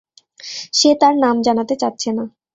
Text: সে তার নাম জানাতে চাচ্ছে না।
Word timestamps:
সে 0.73 0.89
তার 1.01 1.13
নাম 1.17 1.35
জানাতে 1.41 1.73
চাচ্ছে 1.81 2.09
না। 2.17 2.23